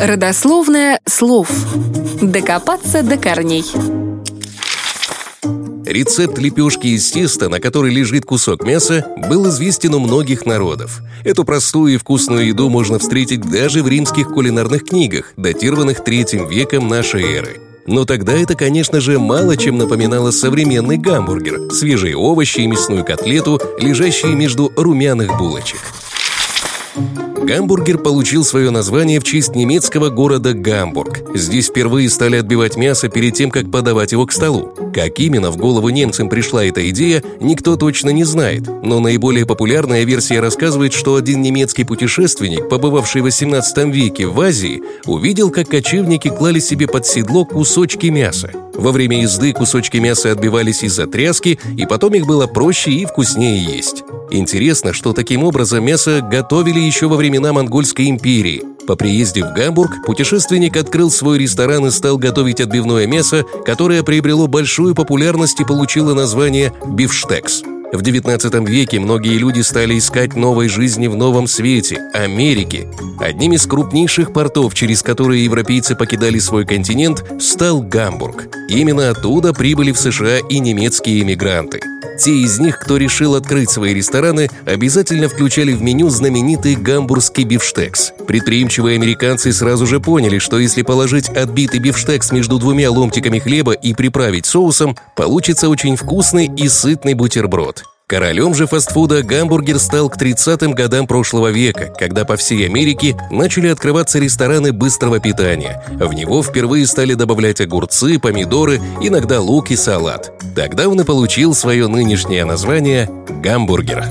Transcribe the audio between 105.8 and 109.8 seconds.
В него впервые стали добавлять огурцы, помидоры, иногда лук и